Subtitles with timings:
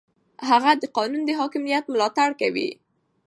[0.49, 2.69] هغه د قانون د حاکمیت ملاتړ کوي.